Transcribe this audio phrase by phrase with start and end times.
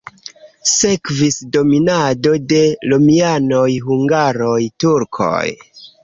[0.67, 2.61] Sekvis dominado de
[2.93, 5.43] romianoj, hungaroj, turkoj.